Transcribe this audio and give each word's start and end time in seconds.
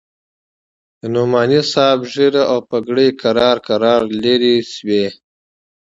د 0.99 1.01
نعماني 1.13 1.61
صاحب 1.71 1.99
ږيره 2.13 2.43
او 2.51 2.59
پګړۍ 2.69 3.09
کرار 3.21 3.57
کرار 3.67 4.01
لرې 4.23 4.55
سوې. 4.73 5.05